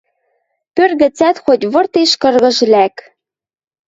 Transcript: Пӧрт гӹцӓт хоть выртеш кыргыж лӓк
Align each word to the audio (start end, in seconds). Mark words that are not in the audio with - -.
Пӧрт 0.75 0.93
гӹцӓт 1.01 1.37
хоть 1.45 1.69
выртеш 1.73 2.11
кыргыж 2.21 2.57
лӓк 2.71 2.95